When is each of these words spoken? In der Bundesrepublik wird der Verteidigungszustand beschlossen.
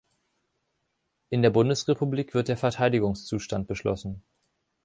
In 1.29 1.43
der 1.43 1.51
Bundesrepublik 1.51 2.33
wird 2.33 2.47
der 2.47 2.57
Verteidigungszustand 2.57 3.67
beschlossen. 3.67 4.23